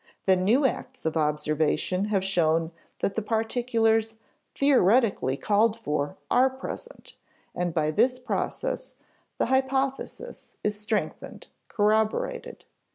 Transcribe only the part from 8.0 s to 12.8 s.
process the hypothesis is strengthened, corroborated.